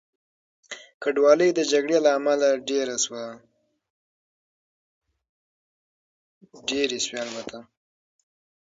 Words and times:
کډوالۍ 1.01 1.49
د 1.55 1.59
جګړې 1.71 1.97
له 2.05 2.09
امله 2.17 2.49
ډېره 2.69 2.95
شوه. 3.03 3.25